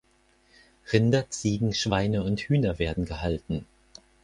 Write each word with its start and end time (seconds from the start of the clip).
Rinder, 0.91 1.29
Ziegen, 1.29 1.75
Schweine 1.75 2.23
und 2.23 2.39
Hühner 2.39 2.79
werden 2.79 3.05
gehalten. 3.05 3.67